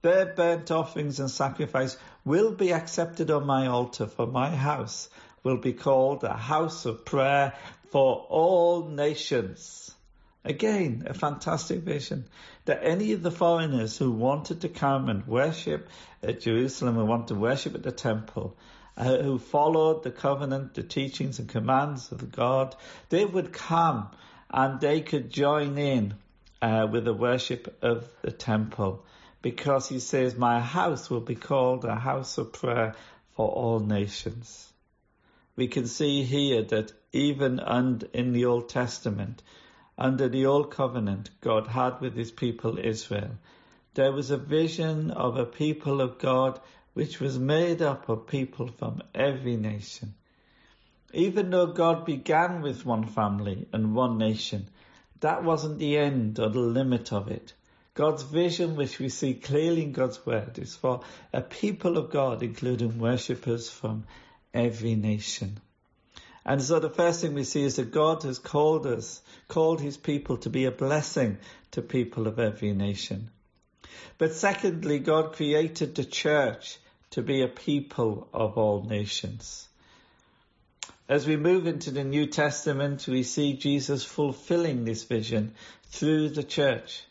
Their 0.03 0.27
burnt 0.27 0.69
offerings 0.69 1.19
and 1.19 1.31
sacrifice 1.31 1.97
will 2.27 2.51
be 2.51 2.73
accepted 2.73 3.31
on 3.31 3.45
my 3.45 3.67
altar, 3.67 4.05
for 4.05 4.27
my 4.27 4.53
house 4.53 5.09
will 5.43 5.57
be 5.57 5.71
called 5.71 6.25
a 6.25 6.33
house 6.33 6.85
of 6.85 7.05
prayer 7.05 7.53
for 7.89 8.25
all 8.29 8.89
nations. 8.89 9.95
Again, 10.43 11.03
a 11.07 11.13
fantastic 11.13 11.79
vision 11.79 12.25
that 12.65 12.81
any 12.83 13.13
of 13.13 13.23
the 13.23 13.31
foreigners 13.31 13.97
who 13.97 14.11
wanted 14.11 14.61
to 14.61 14.69
come 14.69 15.07
and 15.07 15.25
worship 15.25 15.87
at 16.21 16.41
Jerusalem 16.41 16.97
and 16.97 17.07
want 17.07 17.29
to 17.29 17.35
worship 17.35 17.75
at 17.75 17.83
the 17.83 17.93
temple, 17.93 18.57
uh, 18.97 19.17
who 19.17 19.39
followed 19.39 20.03
the 20.03 20.11
covenant, 20.11 20.73
the 20.73 20.83
teachings 20.83 21.39
and 21.39 21.47
commands 21.47 22.11
of 22.11 22.29
God, 22.31 22.75
they 23.07 23.23
would 23.23 23.53
come 23.53 24.09
and 24.49 24.81
they 24.81 24.99
could 24.99 25.29
join 25.29 25.77
in 25.77 26.15
uh, 26.61 26.87
with 26.91 27.05
the 27.05 27.13
worship 27.13 27.77
of 27.81 28.05
the 28.21 28.31
temple 28.31 29.05
because 29.41 29.87
he 29.89 29.99
says, 29.99 30.35
my 30.35 30.59
house 30.59 31.09
will 31.09 31.21
be 31.21 31.35
called 31.35 31.85
a 31.85 31.95
house 31.95 32.37
of 32.37 32.53
prayer 32.53 32.95
for 33.35 33.49
all 33.49 33.79
nations. 33.79 34.71
We 35.55 35.67
can 35.67 35.87
see 35.87 36.23
here 36.23 36.63
that 36.63 36.91
even 37.11 37.59
in 38.13 38.33
the 38.33 38.45
Old 38.45 38.69
Testament, 38.69 39.41
under 39.97 40.29
the 40.29 40.45
old 40.45 40.71
covenant 40.71 41.29
God 41.41 41.67
had 41.67 41.99
with 41.99 42.15
his 42.15 42.31
people 42.31 42.77
Israel, 42.77 43.31
there 43.95 44.11
was 44.11 44.29
a 44.29 44.37
vision 44.37 45.09
of 45.09 45.37
a 45.37 45.45
people 45.45 46.01
of 46.01 46.19
God 46.19 46.59
which 46.93 47.19
was 47.19 47.39
made 47.39 47.81
up 47.81 48.09
of 48.09 48.27
people 48.27 48.67
from 48.67 49.01
every 49.15 49.55
nation. 49.55 50.13
Even 51.13 51.49
though 51.49 51.67
God 51.67 52.05
began 52.05 52.61
with 52.61 52.85
one 52.85 53.05
family 53.05 53.67
and 53.73 53.95
one 53.95 54.17
nation, 54.17 54.69
that 55.21 55.43
wasn't 55.43 55.79
the 55.79 55.97
end 55.97 56.39
or 56.39 56.49
the 56.49 56.59
limit 56.59 57.11
of 57.11 57.27
it. 57.27 57.53
God's 57.97 58.21
vision, 58.21 58.75
which 58.75 58.99
we 58.99 59.09
see 59.09 59.33
clearly 59.33 59.81
in 59.81 59.91
God's 59.91 60.23
word, 60.23 60.59
is 60.59 60.75
for 60.75 61.01
a 61.33 61.41
people 61.41 61.97
of 61.97 62.11
God, 62.11 62.43
including 62.43 62.99
worshippers 62.99 63.71
from 63.71 64.03
every 64.53 64.93
nation. 64.93 65.59
And 66.45 66.61
so 66.61 66.79
the 66.79 66.91
first 66.91 67.21
thing 67.21 67.33
we 67.33 67.43
see 67.43 67.63
is 67.63 67.77
that 67.77 67.91
God 67.91 68.21
has 68.21 68.37
called 68.37 68.85
us, 68.85 69.19
called 69.47 69.81
his 69.81 69.97
people 69.97 70.37
to 70.37 70.49
be 70.51 70.65
a 70.65 70.71
blessing 70.71 71.39
to 71.71 71.81
people 71.81 72.27
of 72.27 72.37
every 72.37 72.71
nation. 72.71 73.31
But 74.19 74.33
secondly, 74.33 74.99
God 74.99 75.33
created 75.33 75.95
the 75.95 76.05
church 76.05 76.77
to 77.11 77.23
be 77.23 77.41
a 77.41 77.47
people 77.47 78.29
of 78.31 78.59
all 78.59 78.83
nations. 78.83 79.67
As 81.09 81.25
we 81.25 81.35
move 81.35 81.65
into 81.65 81.89
the 81.89 82.03
New 82.03 82.27
Testament, 82.27 83.07
we 83.07 83.23
see 83.23 83.53
Jesus 83.53 84.03
fulfilling 84.03 84.85
this 84.85 85.03
vision 85.03 85.55
through 85.89 86.29
the 86.29 86.43
church. 86.43 87.01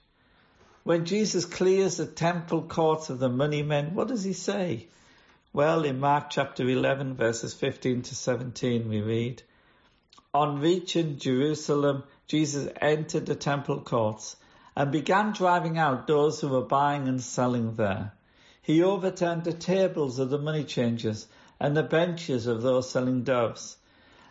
When 0.86 1.04
Jesus 1.04 1.44
clears 1.44 1.96
the 1.96 2.06
temple 2.06 2.62
courts 2.62 3.10
of 3.10 3.18
the 3.18 3.28
money 3.28 3.64
men, 3.64 3.96
what 3.96 4.06
does 4.06 4.22
he 4.22 4.32
say? 4.32 4.86
Well, 5.52 5.84
in 5.84 5.98
Mark 5.98 6.30
chapter 6.30 6.62
11 6.62 7.16
verses 7.16 7.54
15 7.54 8.02
to 8.02 8.14
17 8.14 8.88
we 8.88 9.00
read, 9.00 9.42
On 10.32 10.60
reaching 10.60 11.18
Jerusalem, 11.18 12.04
Jesus 12.28 12.72
entered 12.80 13.26
the 13.26 13.34
temple 13.34 13.80
courts 13.80 14.36
and 14.76 14.92
began 14.92 15.32
driving 15.32 15.76
out 15.76 16.06
those 16.06 16.40
who 16.40 16.50
were 16.50 16.62
buying 16.62 17.08
and 17.08 17.20
selling 17.20 17.74
there. 17.74 18.12
He 18.62 18.80
overturned 18.84 19.42
the 19.42 19.54
tables 19.54 20.20
of 20.20 20.30
the 20.30 20.38
money 20.38 20.62
changers 20.62 21.26
and 21.58 21.76
the 21.76 21.82
benches 21.82 22.46
of 22.46 22.62
those 22.62 22.88
selling 22.88 23.24
doves 23.24 23.76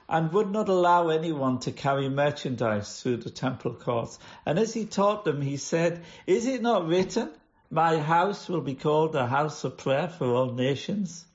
and 0.07 0.31
would 0.31 0.51
not 0.51 0.69
allow 0.69 1.09
anyone 1.09 1.59
to 1.59 1.71
carry 1.71 2.09
merchandise 2.09 3.01
through 3.01 3.17
the 3.17 3.29
temple 3.29 3.73
courts. 3.73 4.19
And 4.45 4.59
as 4.59 4.73
he 4.73 4.85
taught 4.85 5.25
them, 5.25 5.41
he 5.41 5.57
said, 5.57 6.03
Is 6.27 6.45
it 6.45 6.61
not 6.61 6.87
written, 6.87 7.31
my 7.69 7.97
house 7.97 8.47
will 8.47 8.61
be 8.61 8.75
called 8.75 9.15
a 9.15 9.27
house 9.27 9.63
of 9.63 9.77
prayer 9.77 10.07
for 10.07 10.27
all 10.27 10.53
nations. 10.53 11.25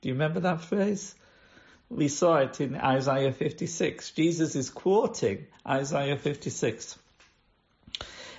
Do 0.00 0.08
you 0.08 0.14
remember 0.14 0.40
that 0.40 0.60
phrase? 0.60 1.14
We 1.88 2.08
saw 2.08 2.36
it 2.38 2.60
in 2.60 2.76
Isaiah 2.76 3.32
56. 3.32 4.10
Jesus 4.10 4.54
is 4.54 4.70
quoting 4.70 5.46
Isaiah 5.66 6.16
56. 6.16 6.98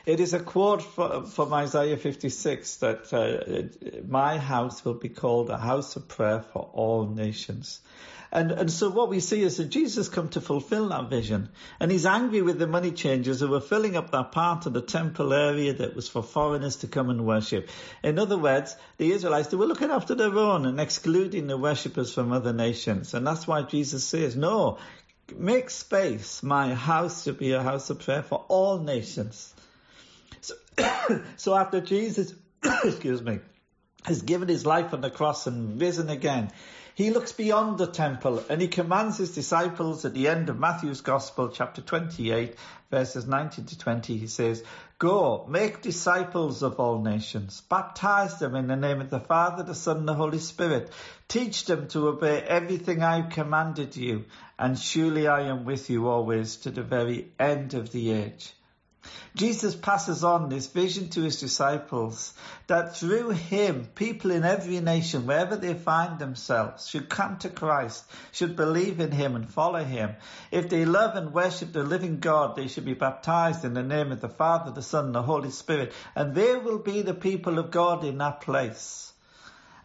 It 0.08 0.22
is 0.22 0.34
a 0.34 0.40
quote 0.40 0.84
from 0.84 1.54
Isaiah 1.54 1.98
56 1.98 2.78
that 2.78 3.14
uh, 3.14 4.00
my 4.08 4.38
house 4.38 4.86
will 4.86 4.94
be 4.94 5.10
called 5.10 5.50
a 5.50 5.58
house 5.58 5.98
of 5.98 6.08
prayer 6.08 6.46
for 6.54 6.70
all 6.72 7.08
nations. 7.08 7.82
And, 8.32 8.52
and 8.54 8.72
so 8.72 8.90
what 8.90 9.10
we 9.10 9.20
see 9.20 9.42
is 9.42 9.58
that 9.58 9.66
Jesus 9.66 10.08
come 10.08 10.30
to 10.30 10.40
fulfill 10.40 10.88
that 10.90 11.10
vision. 11.10 11.50
And 11.82 11.92
he's 11.92 12.06
angry 12.06 12.42
with 12.42 12.58
the 12.58 12.68
money 12.68 12.92
changers 12.92 13.42
who 13.42 13.50
were 13.50 13.60
filling 13.60 13.98
up 13.98 14.12
that 14.12 14.32
part 14.32 14.66
of 14.66 14.72
the 14.72 14.82
temple 14.82 15.34
area 15.34 15.74
that 15.74 15.94
was 15.94 16.08
for 16.08 16.24
foreigners 16.24 16.78
to 16.78 16.88
come 16.88 17.10
and 17.10 17.26
worship. 17.26 17.68
In 18.02 18.18
other 18.18 18.38
words, 18.38 18.78
the 18.96 19.12
Israelites, 19.12 19.50
they 19.50 19.58
were 19.58 19.66
looking 19.66 19.92
after 19.92 20.16
their 20.16 20.38
own 20.40 20.66
and 20.66 20.80
excluding 20.80 21.48
the 21.48 21.58
worshippers 21.58 22.14
from 22.14 22.32
other 22.32 22.54
nations. 22.54 23.14
And 23.14 23.28
that's 23.28 23.46
why 23.46 23.64
Jesus 23.64 24.06
says, 24.06 24.38
no, 24.38 24.78
make 25.36 25.70
space, 25.70 26.44
my 26.44 26.76
house 26.76 27.24
should 27.24 27.40
be 27.40 27.52
a 27.52 27.62
house 27.62 27.90
of 27.90 28.00
prayer 28.00 28.24
for 28.24 28.46
all 28.48 28.80
nations. 28.80 29.54
So, 31.38 31.56
after 31.56 31.82
Jesus, 31.82 32.34
excuse 32.84 33.22
me, 33.22 33.40
has 34.04 34.22
given 34.22 34.48
his 34.48 34.66
life 34.66 34.94
on 34.94 35.02
the 35.02 35.10
cross 35.10 35.48
and 35.48 35.80
risen 35.80 36.10
again, 36.10 36.52
he 36.96 37.12
looks 37.12 37.32
beyond 37.32 37.78
the 37.78 37.86
temple 37.86 38.44
and 38.50 38.60
he 38.60 38.68
commands 38.68 39.18
his 39.18 39.36
disciples 39.36 40.04
at 40.04 40.16
the 40.16 40.28
end 40.28 40.50
of 40.50 40.58
Matthew's 40.58 41.02
Gospel, 41.02 41.50
chapter 41.50 41.80
28, 41.80 42.56
verses 42.90 43.28
19 43.28 43.66
to 43.66 43.78
20. 43.78 44.18
He 44.18 44.26
says, 44.26 44.64
Go, 44.98 45.46
make 45.48 45.84
disciples 45.84 46.64
of 46.64 46.80
all 46.80 47.04
nations, 47.04 47.62
baptize 47.70 48.40
them 48.40 48.56
in 48.56 48.66
the 48.66 48.76
name 48.76 49.00
of 49.00 49.12
the 49.12 49.20
Father, 49.20 49.62
the 49.62 49.76
Son, 49.76 49.98
and 49.98 50.08
the 50.08 50.16
Holy 50.16 50.40
Spirit. 50.40 50.92
Teach 51.28 51.66
them 51.66 51.88
to 51.90 52.08
obey 52.08 52.42
everything 52.42 53.04
I've 53.04 53.30
commanded 53.30 53.96
you, 53.96 54.26
and 54.58 54.80
surely 54.80 55.28
I 55.28 55.42
am 55.50 55.66
with 55.66 55.92
you 55.92 56.08
always 56.08 56.56
to 56.58 56.72
the 56.72 56.82
very 56.82 57.32
end 57.38 57.76
of 57.76 57.92
the 57.92 58.12
age. 58.12 58.54
Jesus 59.36 59.76
passes 59.76 60.24
on 60.24 60.50
this 60.50 60.68
vision 60.68 61.10
to 61.10 61.22
his 61.22 61.40
disciples 61.40 62.34
that 62.66 62.98
through 62.98 63.30
him, 63.30 63.86
people 63.94 64.32
in 64.32 64.44
every 64.44 64.80
nation, 64.80 65.28
wherever 65.28 65.56
they 65.56 65.76
find 65.76 66.18
themselves, 66.18 66.88
should 66.88 67.08
come 67.08 67.38
to 67.40 67.50
Christ, 67.50 68.04
should 68.32 68.56
believe 68.56 69.00
in 69.00 69.12
him 69.12 69.36
and 69.36 69.48
follow 69.48 69.84
him. 69.84 70.16
If 70.52 70.70
they 70.70 70.86
love 70.86 71.16
and 71.16 71.34
worship 71.34 71.72
the 71.72 71.84
living 71.84 72.20
God, 72.20 72.56
they 72.56 72.68
should 72.68 72.86
be 72.86 72.96
baptized 72.96 73.64
in 73.64 73.74
the 73.74 73.84
name 73.84 74.12
of 74.12 74.22
the 74.22 74.30
Father, 74.30 74.72
the 74.72 74.82
Son, 74.82 75.06
and 75.06 75.16
the 75.16 75.22
Holy 75.22 75.52
Spirit, 75.52 75.94
and 76.16 76.34
they 76.34 76.56
will 76.56 76.80
be 76.80 77.04
the 77.04 77.14
people 77.14 77.60
of 77.60 77.72
God 77.72 78.04
in 78.04 78.18
that 78.18 78.42
place. 78.42 79.14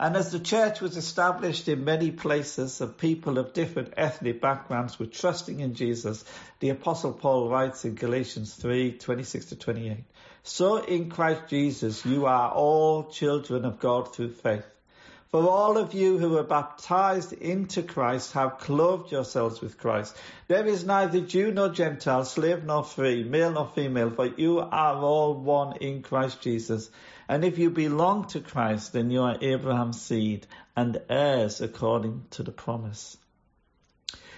And 0.02 0.16
as 0.16 0.32
the 0.32 0.40
church 0.40 0.80
was 0.80 0.96
established 0.96 1.68
in 1.68 1.84
many 1.84 2.10
places 2.10 2.80
of 2.80 2.98
people 2.98 3.38
of 3.38 3.52
different 3.52 3.94
ethnic 3.96 4.40
backgrounds 4.40 4.98
were 4.98 5.06
trusting 5.06 5.60
in 5.60 5.74
Jesus, 5.74 6.24
the 6.58 6.70
apostle 6.70 7.12
Paul 7.12 7.48
writes 7.48 7.84
in 7.84 7.94
Galatians 7.94 8.52
3, 8.52 8.98
26 8.98 9.44
to 9.44 9.56
28. 9.56 9.98
So 10.42 10.78
in 10.78 11.08
Christ 11.08 11.42
Jesus, 11.46 12.04
you 12.04 12.26
are 12.26 12.50
all 12.50 13.12
children 13.12 13.64
of 13.64 13.78
God 13.78 14.12
through 14.12 14.30
faith. 14.30 14.64
For 15.32 15.48
all 15.48 15.78
of 15.78 15.94
you 15.94 16.18
who 16.18 16.36
are 16.36 16.42
baptized 16.42 17.32
into 17.32 17.82
Christ 17.82 18.32
have 18.32 18.58
clothed 18.58 19.12
yourselves 19.12 19.62
with 19.62 19.78
Christ. 19.78 20.14
There 20.46 20.66
is 20.66 20.84
neither 20.84 21.22
Jew 21.22 21.50
nor 21.50 21.70
Gentile, 21.70 22.26
slave 22.26 22.64
nor 22.64 22.84
free, 22.84 23.24
male 23.24 23.52
nor 23.52 23.66
female, 23.66 24.10
for 24.10 24.26
you 24.26 24.58
are 24.58 24.96
all 24.96 25.32
one 25.32 25.78
in 25.78 26.02
Christ 26.02 26.42
Jesus. 26.42 26.90
And 27.30 27.46
if 27.46 27.56
you 27.56 27.70
belong 27.70 28.26
to 28.26 28.40
Christ, 28.40 28.92
then 28.92 29.10
you 29.10 29.22
are 29.22 29.38
Abraham's 29.40 30.02
seed 30.02 30.46
and 30.76 31.00
heirs 31.08 31.62
according 31.62 32.26
to 32.32 32.42
the 32.42 32.52
promise. 32.52 33.16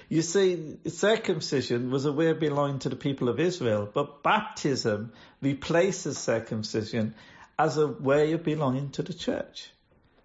You 0.09 0.23
see, 0.23 0.77
circumcision 0.87 1.91
was 1.91 2.05
a 2.05 2.13
way 2.13 2.29
of 2.29 2.39
belonging 2.39 2.79
to 2.81 2.89
the 2.89 2.95
people 2.95 3.29
of 3.29 3.41
Israel, 3.41 3.91
but 3.93 4.23
baptism 4.23 5.13
replaces 5.43 6.19
circumcision 6.19 7.17
as 7.59 7.79
a 7.79 7.89
way 7.89 8.31
of 8.31 8.45
belonging 8.45 8.91
to 8.91 9.03
the 9.03 9.13
church 9.13 9.71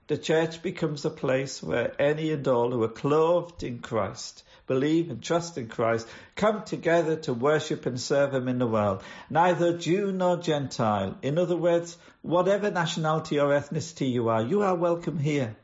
the 0.09 0.17
church 0.17 0.63
becomes 0.63 1.05
a 1.05 1.09
place 1.11 1.61
where 1.61 1.93
any 2.01 2.31
and 2.31 2.47
all 2.47 2.71
who 2.71 2.81
are 2.81 2.87
clothed 2.87 3.61
in 3.61 3.77
Christ, 3.77 4.43
believe 4.65 5.11
and 5.11 5.21
trust 5.21 5.55
in 5.59 5.67
Christ, 5.67 6.07
come 6.35 6.63
together 6.63 7.15
to 7.17 7.33
worship 7.35 7.85
and 7.85 8.01
serve 8.01 8.33
Him 8.33 8.47
in 8.47 8.57
the 8.57 8.65
world. 8.65 9.03
Neither 9.29 9.77
Jew 9.77 10.11
nor 10.11 10.37
Gentile. 10.37 11.15
In 11.21 11.37
other 11.37 11.55
words, 11.55 11.95
whatever 12.23 12.71
nationality 12.71 13.39
or 13.39 13.49
ethnicity 13.49 14.11
you 14.11 14.29
are, 14.29 14.41
you 14.41 14.63
are 14.63 14.73
welcome 14.73 15.19
here. 15.19 15.55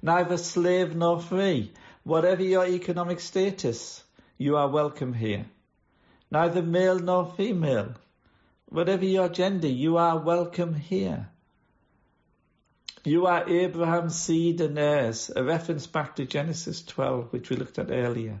Neither 0.00 0.36
slave 0.36 0.94
nor 0.94 1.20
free. 1.20 1.72
Whatever 2.04 2.44
your 2.44 2.66
economic 2.66 3.18
status, 3.18 4.04
you 4.38 4.56
are 4.56 4.68
welcome 4.68 5.12
here. 5.12 5.44
Neither 6.30 6.62
male 6.62 7.00
nor 7.00 7.34
female. 7.36 7.94
Whatever 8.68 9.06
your 9.06 9.28
gender, 9.28 9.66
you 9.66 9.96
are 9.96 10.18
welcome 10.20 10.74
here. 10.74 11.30
You 13.06 13.26
are 13.26 13.48
Abraham's 13.48 14.16
seed 14.16 14.60
and 14.60 14.76
heirs, 14.76 15.30
a 15.36 15.44
reference 15.44 15.86
back 15.86 16.16
to 16.16 16.24
Genesis 16.24 16.82
12, 16.82 17.32
which 17.32 17.50
we 17.50 17.54
looked 17.54 17.78
at 17.78 17.92
earlier, 17.92 18.40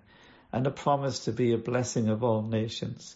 and 0.52 0.66
a 0.66 0.72
promise 0.72 1.26
to 1.26 1.32
be 1.32 1.52
a 1.52 1.56
blessing 1.56 2.08
of 2.08 2.24
all 2.24 2.42
nations. 2.42 3.14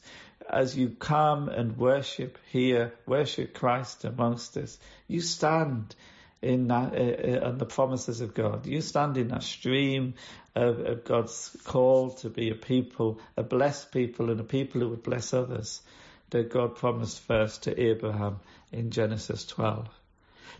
As 0.48 0.78
you 0.78 0.90
come 0.90 1.48
and 1.48 1.76
worship 1.76 2.38
here, 2.52 2.94
worship 3.04 3.52
Christ 3.52 4.04
amongst 4.04 4.56
us, 4.58 4.78
you 5.08 5.20
stand 5.20 5.96
in 6.40 6.68
that, 6.68 6.94
uh, 6.94 7.46
uh, 7.46 7.50
the 7.50 7.66
promises 7.66 8.20
of 8.20 8.32
God. 8.32 8.64
You 8.66 8.80
stand 8.80 9.16
in 9.16 9.26
that 9.30 9.42
stream 9.42 10.14
of, 10.54 10.78
of 10.78 11.02
God's 11.02 11.56
call 11.64 12.10
to 12.22 12.30
be 12.30 12.50
a 12.50 12.54
people, 12.54 13.18
a 13.36 13.42
blessed 13.42 13.90
people, 13.90 14.30
and 14.30 14.38
a 14.38 14.44
people 14.44 14.82
who 14.82 14.90
would 14.90 15.02
bless 15.02 15.34
others 15.34 15.82
that 16.30 16.52
God 16.52 16.76
promised 16.76 17.18
first 17.18 17.64
to 17.64 17.76
Abraham 17.76 18.38
in 18.70 18.92
Genesis 18.92 19.44
12. 19.46 19.88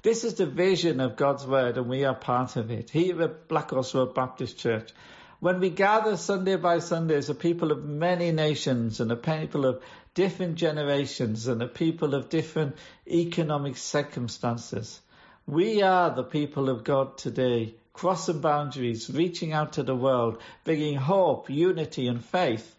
This 0.03 0.25
is 0.25 0.35
the 0.35 0.47
vision 0.47 1.01
of 1.01 1.17
God's 1.17 1.47
Word 1.47 1.77
and 1.77 1.89
we 1.89 2.05
are 2.05 2.15
part 2.15 2.57
of 2.57 2.71
it. 2.71 2.91
Here 2.91 3.21
at 3.23 3.49
Blackhorse 3.49 3.95
Road 3.95 4.15
Baptist 4.15 4.59
Church, 4.59 4.93
when 5.41 5.61
we 5.61 5.71
gather 5.71 6.17
Sunday 6.17 6.57
by 6.57 6.81
Sunday 6.81 7.17
as 7.17 7.31
a 7.31 7.35
people 7.35 7.73
of 7.73 7.85
many 7.85 8.31
nations 8.31 9.01
and 9.01 9.11
a 9.11 9.17
people 9.17 9.65
of 9.65 9.83
different 10.15 10.57
generations 10.57 11.47
and 11.47 11.63
a 11.63 11.67
people 11.67 12.15
of 12.15 12.29
different 12.29 12.77
economic 13.07 13.77
circumstances, 13.77 15.01
we 15.47 15.83
are 15.83 16.15
the 16.15 16.25
people 16.25 16.69
of 16.69 16.85
God 16.85 17.17
today, 17.17 17.75
crossing 17.93 18.41
boundaries, 18.41 19.11
reaching 19.11 19.53
out 19.53 19.75
to 19.75 19.83
the 19.83 19.97
world, 19.97 20.41
bringing 20.65 20.97
hope, 20.97 21.49
unity 21.49 22.07
and 22.07 22.25
faith 22.25 22.77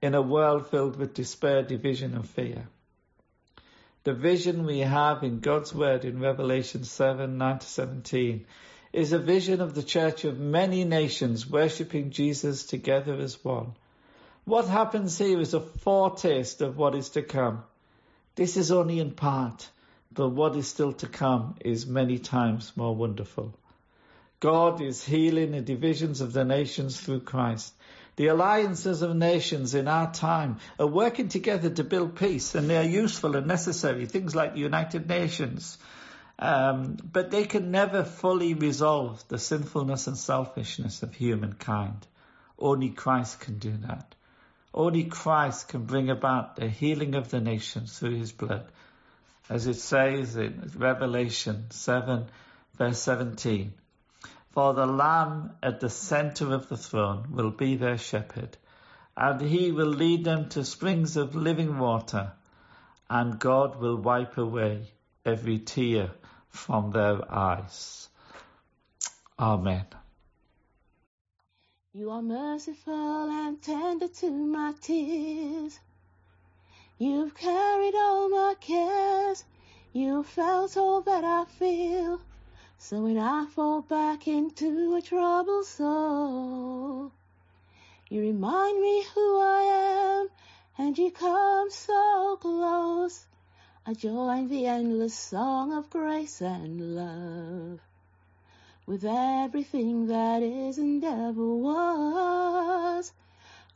in 0.00 0.14
a 0.14 0.22
world 0.22 0.68
filled 0.68 0.96
with 0.96 1.14
despair, 1.14 1.62
division 1.62 2.14
and 2.14 2.28
fear. 2.28 2.68
The 4.04 4.12
vision 4.12 4.66
we 4.66 4.80
have 4.80 5.24
in 5.24 5.40
God's 5.40 5.74
Word 5.74 6.04
in 6.04 6.20
Revelation 6.20 6.84
7, 6.84 7.38
9 7.38 7.58
to 7.58 7.66
17 7.66 8.44
is 8.92 9.14
a 9.14 9.18
vision 9.18 9.62
of 9.62 9.74
the 9.74 9.82
church 9.82 10.26
of 10.26 10.38
many 10.38 10.84
nations 10.84 11.48
worshipping 11.48 12.10
Jesus 12.10 12.64
together 12.64 13.14
as 13.14 13.42
one. 13.42 13.72
What 14.44 14.68
happens 14.68 15.16
here 15.16 15.40
is 15.40 15.54
a 15.54 15.60
foretaste 15.60 16.60
of 16.60 16.76
what 16.76 16.94
is 16.94 17.08
to 17.10 17.22
come. 17.22 17.64
This 18.34 18.58
is 18.58 18.70
only 18.70 19.00
in 19.00 19.12
part, 19.12 19.70
but 20.12 20.28
what 20.28 20.54
is 20.54 20.68
still 20.68 20.92
to 20.92 21.06
come 21.06 21.54
is 21.64 21.86
many 21.86 22.18
times 22.18 22.76
more 22.76 22.94
wonderful. 22.94 23.54
God 24.38 24.82
is 24.82 25.02
healing 25.02 25.52
the 25.52 25.62
divisions 25.62 26.20
of 26.20 26.34
the 26.34 26.44
nations 26.44 27.00
through 27.00 27.20
Christ. 27.20 27.72
The 28.16 28.28
alliances 28.28 29.02
of 29.02 29.16
nations 29.16 29.74
in 29.74 29.88
our 29.88 30.12
time 30.12 30.58
are 30.78 30.86
working 30.86 31.28
together 31.28 31.70
to 31.70 31.84
build 31.84 32.16
peace, 32.16 32.54
and 32.54 32.70
they 32.70 32.76
are 32.76 32.82
useful 32.82 33.36
and 33.36 33.46
necessary. 33.46 34.06
Things 34.06 34.34
like 34.34 34.54
the 34.54 34.60
United 34.60 35.08
Nations. 35.08 35.78
Um, 36.38 36.96
but 37.12 37.30
they 37.30 37.44
can 37.44 37.70
never 37.70 38.04
fully 38.04 38.54
resolve 38.54 39.26
the 39.28 39.38
sinfulness 39.38 40.06
and 40.06 40.18
selfishness 40.18 41.02
of 41.02 41.14
humankind. 41.14 42.06
Only 42.58 42.90
Christ 42.90 43.40
can 43.40 43.58
do 43.58 43.76
that. 43.88 44.14
Only 44.72 45.04
Christ 45.04 45.68
can 45.68 45.84
bring 45.84 46.10
about 46.10 46.56
the 46.56 46.68
healing 46.68 47.14
of 47.14 47.30
the 47.30 47.40
nations 47.40 47.98
through 47.98 48.16
his 48.16 48.32
blood. 48.32 48.66
As 49.48 49.66
it 49.66 49.74
says 49.76 50.36
in 50.36 50.72
Revelation 50.76 51.66
7 51.70 52.26
verse 52.76 52.98
17, 53.00 53.72
for 54.54 54.72
the 54.72 54.86
Lamb 54.86 55.50
at 55.60 55.80
the 55.80 55.90
center 55.90 56.54
of 56.54 56.68
the 56.68 56.76
throne 56.76 57.26
will 57.32 57.50
be 57.50 57.74
their 57.74 57.98
shepherd, 57.98 58.56
and 59.16 59.40
he 59.40 59.72
will 59.72 59.88
lead 59.88 60.24
them 60.24 60.48
to 60.50 60.64
springs 60.64 61.16
of 61.16 61.34
living 61.34 61.76
water, 61.76 62.32
and 63.10 63.40
God 63.40 63.80
will 63.80 63.96
wipe 63.96 64.38
away 64.38 64.92
every 65.24 65.58
tear 65.58 66.12
from 66.48 66.92
their 66.92 67.20
eyes. 67.32 68.08
Amen. 69.36 69.86
You 71.92 72.10
are 72.10 72.22
merciful 72.22 73.28
and 73.30 73.60
tender 73.60 74.06
to 74.06 74.30
my 74.30 74.72
tears. 74.80 75.80
You've 76.98 77.34
carried 77.34 77.94
all 77.96 78.28
my 78.28 78.54
cares. 78.60 79.44
You've 79.92 80.28
felt 80.28 80.76
all 80.76 81.00
that 81.00 81.24
I 81.24 81.44
feel. 81.44 82.20
So 82.86 83.00
when 83.00 83.16
I 83.16 83.46
fall 83.46 83.80
back 83.80 84.28
into 84.28 84.94
a 84.94 85.00
troubled 85.00 85.64
soul, 85.64 87.10
you 88.10 88.20
remind 88.20 88.78
me 88.78 89.02
who 89.14 89.40
I 89.40 90.20
am 90.20 90.28
and 90.76 90.98
you 90.98 91.10
come 91.10 91.70
so 91.70 92.36
close. 92.42 93.24
I 93.86 93.94
join 93.94 94.48
the 94.50 94.66
endless 94.66 95.14
song 95.14 95.72
of 95.72 95.88
grace 95.88 96.42
and 96.42 96.94
love 96.94 97.80
with 98.86 99.06
everything 99.06 100.08
that 100.08 100.42
is 100.42 100.76
and 100.76 101.02
ever 101.02 101.56
was, 101.56 103.10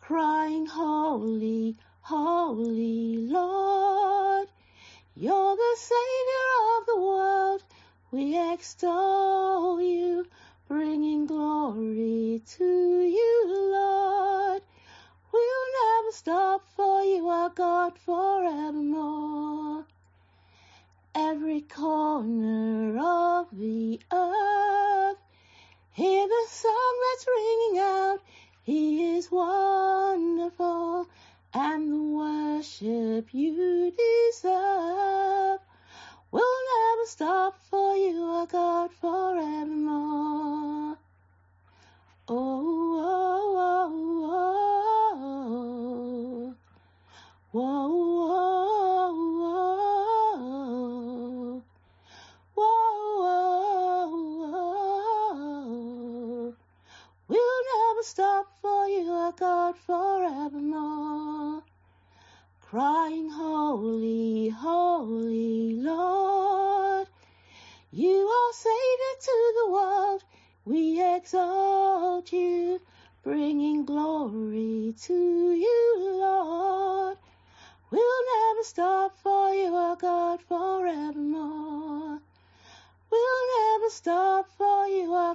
crying, 0.02 0.66
Holy, 0.66 1.76
Holy 2.02 3.16
Lord, 3.16 4.48
you're 5.16 5.56
the 5.56 5.76
Savior 5.78 6.78
of 6.78 6.86
the 6.86 7.00
world. 7.00 7.37
We 8.10 8.38
extol 8.52 9.82
you, 9.82 10.26
bringing 10.66 11.26
glory 11.26 12.40
to 12.56 12.64
you, 12.64 13.44
Lord. 13.46 14.62
We'll 15.30 15.66
never 15.84 16.12
stop 16.12 16.66
for 16.74 17.02
you, 17.02 17.28
are 17.28 17.50
God, 17.50 17.98
forevermore. 17.98 19.84
Every 21.14 21.60
corner 21.60 22.96
of 22.98 23.48
the 23.52 24.00
earth, 24.10 25.18
hear 25.90 26.26
the 26.26 26.46
song 26.48 26.94
that's 27.10 27.26
ringing 27.26 27.78
out. 27.78 28.20
He 28.62 29.16
is 29.18 29.30
wonderful, 29.30 31.06
and 31.52 31.92
the 31.92 32.02
worship 32.02 33.34
you 33.34 33.92
deserve. 34.32 35.60
We'll 36.30 36.42
never 36.44 37.06
stop 37.06 37.58
for 37.70 37.96
you, 37.96 38.22
our 38.22 38.46
God, 38.46 38.90
forevermore. 39.00 40.98
Oh 42.28 42.98
oh, 43.00 43.56
oh, 43.58 44.34
oh, 45.14 46.54
oh, 47.54 47.54
oh, 47.54 47.54
whoa, 47.54 47.88
whoa, 52.54 52.54
whoa, 52.54 54.12
whoa, 54.44 54.52
whoa. 56.44 56.54
We'll 57.28 57.62
never 57.74 58.02
stop 58.02 58.46
for 58.60 58.86
you, 58.88 59.10
our 59.12 59.32
God, 59.32 59.76
forevermore 59.78 60.57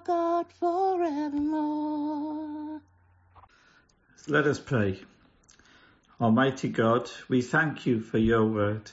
God 0.05 0.45
forevermore. 0.59 2.13
Let 4.27 4.47
us 4.47 4.59
pray. 4.59 4.99
Almighty 6.19 6.69
God, 6.69 7.09
we 7.27 7.41
thank 7.41 7.85
you 7.85 8.01
for 8.01 8.17
your 8.17 8.45
word. 8.45 8.91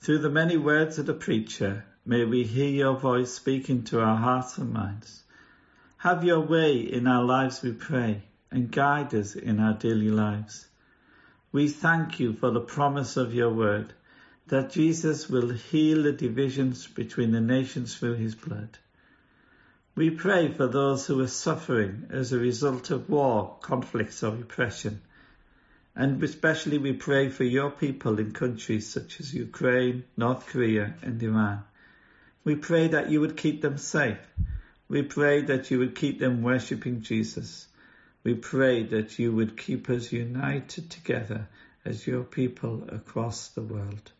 Through 0.00 0.18
the 0.18 0.30
many 0.30 0.56
words 0.56 0.98
of 0.98 1.06
the 1.06 1.14
preacher, 1.14 1.84
may 2.04 2.24
we 2.24 2.44
hear 2.44 2.68
your 2.68 2.96
voice 2.96 3.32
speaking 3.32 3.84
to 3.84 4.00
our 4.00 4.16
hearts 4.16 4.58
and 4.58 4.72
minds. 4.72 5.22
Have 5.98 6.24
your 6.24 6.40
way 6.40 6.78
in 6.78 7.06
our 7.06 7.24
lives, 7.24 7.62
we 7.62 7.72
pray, 7.72 8.22
and 8.50 8.70
guide 8.70 9.14
us 9.14 9.34
in 9.36 9.60
our 9.60 9.72
daily 9.74 10.10
lives. 10.10 10.66
We 11.52 11.68
thank 11.68 12.20
you 12.20 12.34
for 12.34 12.50
the 12.50 12.60
promise 12.60 13.16
of 13.16 13.32
your 13.32 13.50
word 13.50 13.94
that 14.48 14.72
Jesus 14.72 15.30
will 15.30 15.48
heal 15.48 16.02
the 16.02 16.12
divisions 16.12 16.86
between 16.86 17.32
the 17.32 17.40
nations 17.40 17.96
through 17.96 18.14
his 18.14 18.34
blood. 18.34 18.78
We 19.96 20.10
pray 20.10 20.48
for 20.48 20.66
those 20.66 21.06
who 21.06 21.20
are 21.20 21.28
suffering 21.28 22.08
as 22.10 22.32
a 22.32 22.38
result 22.38 22.90
of 22.90 23.08
war, 23.08 23.56
conflicts 23.60 24.24
or 24.24 24.34
oppression. 24.34 25.00
And 25.94 26.20
especially 26.24 26.78
we 26.78 26.94
pray 26.94 27.28
for 27.28 27.44
your 27.44 27.70
people 27.70 28.18
in 28.18 28.32
countries 28.32 28.88
such 28.88 29.20
as 29.20 29.32
Ukraine, 29.32 30.02
North 30.16 30.46
Korea 30.46 30.94
and 31.02 31.22
Iran. 31.22 31.62
We 32.42 32.56
pray 32.56 32.88
that 32.88 33.10
you 33.10 33.20
would 33.20 33.36
keep 33.36 33.62
them 33.62 33.78
safe. 33.78 34.18
We 34.88 35.02
pray 35.02 35.42
that 35.42 35.70
you 35.70 35.78
would 35.78 35.94
keep 35.94 36.18
them 36.18 36.42
worshipping 36.42 37.02
Jesus. 37.02 37.68
We 38.24 38.34
pray 38.34 38.82
that 38.82 39.20
you 39.20 39.32
would 39.32 39.56
keep 39.56 39.88
us 39.88 40.10
united 40.10 40.90
together 40.90 41.46
as 41.84 42.04
your 42.04 42.24
people 42.24 42.88
across 42.88 43.48
the 43.48 43.62
world 43.62 44.10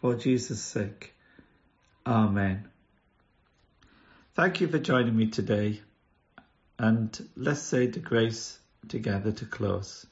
for 0.00 0.14
Jesus' 0.14 0.62
sake. 0.62 1.14
Amen. 2.06 2.68
Thank 4.38 4.60
you 4.60 4.68
for 4.68 4.78
joining 4.78 5.16
me 5.16 5.26
today, 5.26 5.80
and 6.78 7.28
let's 7.34 7.60
say 7.60 7.88
the 7.88 7.98
grace 7.98 8.60
together 8.86 9.32
to 9.32 9.44
close. 9.44 10.06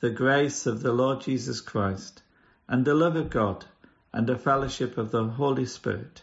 The 0.00 0.10
grace 0.10 0.66
of 0.66 0.82
the 0.82 0.92
Lord 0.92 1.22
Jesus 1.22 1.62
Christ, 1.62 2.22
and 2.68 2.84
the 2.84 2.92
love 2.92 3.16
of 3.16 3.30
God, 3.30 3.64
and 4.12 4.26
the 4.26 4.36
fellowship 4.36 4.98
of 4.98 5.10
the 5.10 5.24
Holy 5.24 5.64
Spirit 5.64 6.22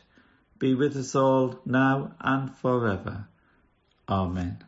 be 0.59 0.75
with 0.75 0.95
us 0.95 1.15
all 1.15 1.59
now 1.65 2.13
and 2.19 2.55
forever. 2.55 3.25
Amen. 4.07 4.63